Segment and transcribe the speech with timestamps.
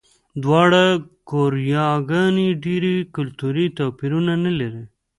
[0.43, 0.83] دواړه
[1.29, 4.83] کوریاګانې ډېر کلتوري توپیرونه نه لري.